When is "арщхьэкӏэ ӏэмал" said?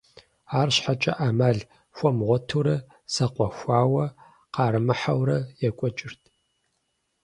0.59-1.59